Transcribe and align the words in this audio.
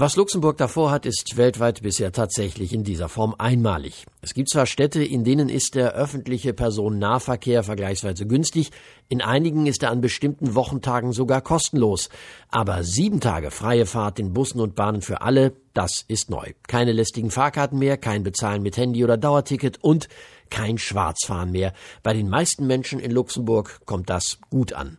Was 0.00 0.14
Luxemburg 0.14 0.56
davor 0.58 0.92
hat, 0.92 1.06
ist 1.06 1.36
weltweit 1.36 1.82
bisher 1.82 2.12
tatsächlich 2.12 2.72
in 2.72 2.84
dieser 2.84 3.08
Form 3.08 3.34
einmalig. 3.36 4.06
Es 4.22 4.32
gibt 4.32 4.48
zwar 4.48 4.66
Städte, 4.66 5.02
in 5.02 5.24
denen 5.24 5.48
ist 5.48 5.74
der 5.74 5.94
öffentliche 5.94 6.54
Personennahverkehr 6.54 7.64
vergleichsweise 7.64 8.24
günstig, 8.24 8.70
in 9.08 9.20
einigen 9.20 9.66
ist 9.66 9.82
er 9.82 9.90
an 9.90 10.00
bestimmten 10.00 10.54
Wochentagen 10.54 11.10
sogar 11.10 11.40
kostenlos. 11.40 12.10
Aber 12.48 12.84
sieben 12.84 13.18
Tage 13.18 13.50
freie 13.50 13.86
Fahrt 13.86 14.20
in 14.20 14.32
Bussen 14.32 14.60
und 14.60 14.76
Bahnen 14.76 15.02
für 15.02 15.20
alle, 15.20 15.54
das 15.74 16.04
ist 16.06 16.30
neu. 16.30 16.52
Keine 16.68 16.92
lästigen 16.92 17.32
Fahrkarten 17.32 17.80
mehr, 17.80 17.96
kein 17.96 18.22
Bezahlen 18.22 18.62
mit 18.62 18.76
Handy 18.76 19.02
oder 19.02 19.16
Dauerticket 19.16 19.82
und 19.82 20.08
kein 20.50 20.78
Schwarzfahren 20.78 21.50
mehr. 21.50 21.72
Bei 22.02 22.12
den 22.12 22.28
meisten 22.28 22.66
Menschen 22.66 23.00
in 23.00 23.10
Luxemburg 23.10 23.80
kommt 23.86 24.10
das 24.10 24.38
gut 24.50 24.72
an. 24.72 24.98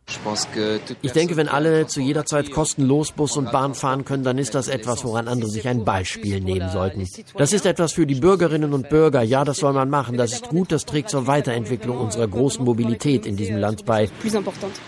Ich 1.02 1.11
denke, 1.11 1.38
wenn 1.38 1.48
alle 1.48 1.88
zu 1.88 2.02
jeder 2.02 2.25
Zeit 2.25 2.52
kostenlos 2.52 3.11
Bus 3.11 3.38
und 3.38 3.52
Bahn 3.52 3.73
fahren 3.73 4.05
können, 4.05 4.23
dann 4.23 4.38
ist 4.38 4.55
das 4.55 4.67
etwas, 4.67 5.04
woran 5.04 5.27
andere 5.27 5.49
sich 5.49 5.67
ein 5.67 5.85
Beispiel 5.85 6.41
nehmen 6.41 6.70
sollten. 6.70 7.08
Das 7.38 7.53
ist 7.53 7.66
etwas 7.66 7.94
für 7.94 8.05
die 8.05 8.16
Bürgerinnen 8.16 8.73
und 8.73 8.89
Bürger. 8.89 9.22
Ja, 9.22 9.44
das 9.44 9.58
soll 9.58 9.73
man 9.73 9.89
machen. 9.89 10.17
Das 10.17 10.34
ist 10.34 10.49
gut. 10.49 10.72
Das 10.72 10.85
trägt 10.85 11.09
zur 11.09 11.27
Weiterentwicklung 11.27 11.97
unserer 11.97 12.27
großen 12.27 12.63
Mobilität 12.63 13.25
in 13.25 13.38
diesem 13.38 13.58
Land 13.58 13.86
bei. 13.86 14.09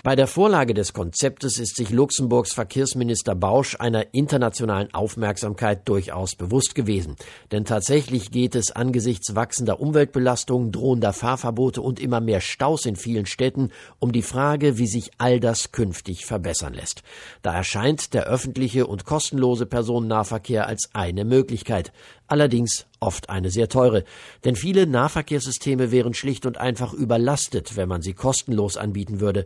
Bei 0.02 0.16
der 0.16 0.26
Vorlage 0.26 0.74
des 0.74 0.92
Konzeptes 0.92 1.58
ist 1.58 1.76
sich 1.76 1.90
Luxemburgs 1.90 2.52
Verkehrsminister 2.52 3.34
Bausch 3.34 3.76
einer 3.78 4.14
internationalen 4.14 4.92
Aufmerksamkeit 4.94 5.88
durchaus 5.88 6.34
bewusst 6.34 6.74
gewesen. 6.74 7.16
Denn 7.50 7.64
tatsächlich 7.64 8.30
geht 8.30 8.54
es 8.54 8.70
angesichts 8.70 9.34
wachsender 9.34 9.80
Umweltbelastung, 9.80 10.51
drohender 10.60 11.12
Fahrverbote 11.12 11.80
und 11.80 11.98
immer 11.98 12.20
mehr 12.20 12.40
Staus 12.40 12.84
in 12.84 12.96
vielen 12.96 13.26
Städten 13.26 13.70
um 13.98 14.12
die 14.12 14.22
Frage, 14.22 14.76
wie 14.76 14.86
sich 14.86 15.10
all 15.18 15.40
das 15.40 15.72
künftig 15.72 16.26
verbessern 16.26 16.74
lässt. 16.74 17.02
Da 17.40 17.54
erscheint 17.54 18.12
der 18.12 18.24
öffentliche 18.24 18.86
und 18.86 19.06
kostenlose 19.06 19.64
Personennahverkehr 19.64 20.66
als 20.66 20.90
eine 20.92 21.24
Möglichkeit. 21.24 21.92
Allerdings 22.26 22.86
oft 23.02 23.28
eine 23.28 23.50
sehr 23.50 23.68
teure. 23.68 24.04
Denn 24.44 24.56
viele 24.56 24.86
Nahverkehrssysteme 24.86 25.90
wären 25.90 26.14
schlicht 26.14 26.46
und 26.46 26.56
einfach 26.56 26.94
überlastet, 26.94 27.76
wenn 27.76 27.88
man 27.88 28.00
sie 28.00 28.14
kostenlos 28.14 28.76
anbieten 28.76 29.20
würde. 29.20 29.44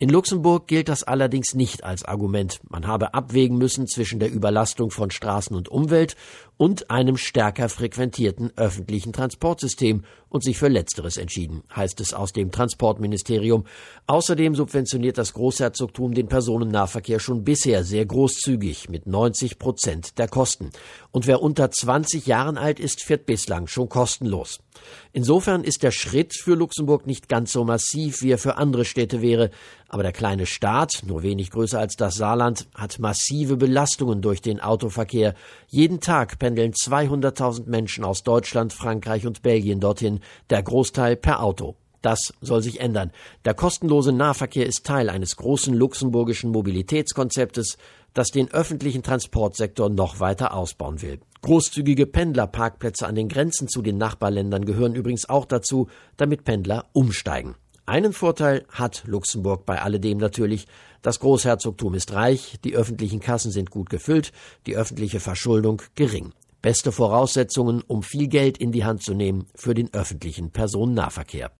In 0.00 0.10
Luxemburg 0.10 0.68
gilt 0.68 0.88
das 0.88 1.02
allerdings 1.02 1.54
nicht 1.54 1.82
als 1.82 2.04
Argument. 2.04 2.60
Man 2.70 2.86
habe 2.86 3.14
abwägen 3.14 3.58
müssen 3.58 3.88
zwischen 3.88 4.20
der 4.20 4.30
Überlastung 4.30 4.92
von 4.92 5.10
Straßen 5.10 5.56
und 5.56 5.68
Umwelt 5.68 6.14
und 6.56 6.88
einem 6.90 7.16
stärker 7.16 7.68
frequentierten 7.68 8.52
öffentlichen 8.56 9.12
Transportsystem 9.12 10.04
und 10.28 10.44
sich 10.44 10.58
für 10.58 10.68
Letzteres 10.68 11.16
entschieden, 11.16 11.62
heißt 11.74 12.00
es 12.00 12.12
aus 12.12 12.32
dem 12.32 12.50
Transportministerium. 12.50 13.64
Außerdem 14.06 14.54
subventioniert 14.54 15.18
das 15.18 15.32
Großherzogtum 15.32 16.14
den 16.14 16.28
Personennahverkehr 16.28 17.18
schon 17.18 17.44
bisher 17.44 17.82
sehr 17.82 18.04
großzügig 18.06 18.88
mit 18.88 19.06
90 19.06 19.58
Prozent 19.58 20.18
der 20.18 20.28
Kosten. 20.28 20.70
Und 21.10 21.26
wer 21.26 21.42
unter 21.42 21.70
20 21.70 22.26
Jahren 22.26 22.58
alt 22.58 22.78
ist, 22.78 22.97
fährt 23.02 23.26
bislang 23.26 23.66
schon 23.66 23.88
kostenlos. 23.88 24.60
Insofern 25.12 25.64
ist 25.64 25.82
der 25.82 25.90
Schritt 25.90 26.34
für 26.34 26.54
Luxemburg 26.54 27.06
nicht 27.06 27.28
ganz 27.28 27.52
so 27.52 27.64
massiv, 27.64 28.22
wie 28.22 28.30
er 28.30 28.38
für 28.38 28.56
andere 28.56 28.84
Städte 28.84 29.22
wäre, 29.22 29.50
aber 29.88 30.02
der 30.02 30.12
kleine 30.12 30.46
Staat, 30.46 31.02
nur 31.06 31.22
wenig 31.22 31.50
größer 31.50 31.78
als 31.78 31.96
das 31.96 32.16
Saarland, 32.16 32.68
hat 32.74 32.98
massive 32.98 33.56
Belastungen 33.56 34.22
durch 34.22 34.42
den 34.42 34.60
Autoverkehr. 34.60 35.34
Jeden 35.68 36.00
Tag 36.00 36.38
pendeln 36.38 36.72
200.000 36.72 37.68
Menschen 37.68 38.04
aus 38.04 38.22
Deutschland, 38.22 38.72
Frankreich 38.72 39.26
und 39.26 39.42
Belgien 39.42 39.80
dorthin, 39.80 40.20
der 40.50 40.62
Großteil 40.62 41.16
per 41.16 41.42
Auto. 41.42 41.76
Das 42.02 42.32
soll 42.40 42.62
sich 42.62 42.80
ändern. 42.80 43.10
Der 43.44 43.54
kostenlose 43.54 44.12
Nahverkehr 44.12 44.66
ist 44.66 44.84
Teil 44.84 45.10
eines 45.10 45.36
großen 45.36 45.74
luxemburgischen 45.74 46.50
Mobilitätskonzeptes, 46.50 47.76
das 48.14 48.28
den 48.28 48.50
öffentlichen 48.52 49.02
Transportsektor 49.02 49.88
noch 49.88 50.20
weiter 50.20 50.54
ausbauen 50.54 51.02
will. 51.02 51.20
Großzügige 51.42 52.06
Pendlerparkplätze 52.06 53.06
an 53.06 53.14
den 53.14 53.28
Grenzen 53.28 53.68
zu 53.68 53.80
den 53.80 53.96
Nachbarländern 53.96 54.64
gehören 54.64 54.94
übrigens 54.94 55.28
auch 55.28 55.44
dazu, 55.44 55.88
damit 56.16 56.44
Pendler 56.44 56.86
umsteigen. 56.92 57.54
Einen 57.86 58.12
Vorteil 58.12 58.66
hat 58.70 59.04
Luxemburg 59.06 59.64
bei 59.64 59.80
alledem 59.80 60.18
natürlich. 60.18 60.66
Das 61.00 61.20
Großherzogtum 61.20 61.94
ist 61.94 62.12
reich, 62.12 62.58
die 62.64 62.74
öffentlichen 62.74 63.20
Kassen 63.20 63.50
sind 63.50 63.70
gut 63.70 63.88
gefüllt, 63.88 64.32
die 64.66 64.76
öffentliche 64.76 65.20
Verschuldung 65.20 65.80
gering. 65.94 66.34
Beste 66.60 66.92
Voraussetzungen, 66.92 67.82
um 67.86 68.02
viel 68.02 68.26
Geld 68.26 68.58
in 68.58 68.72
die 68.72 68.84
Hand 68.84 69.02
zu 69.02 69.14
nehmen 69.14 69.46
für 69.54 69.74
den 69.74 69.94
öffentlichen 69.94 70.50
Personennahverkehr. 70.50 71.50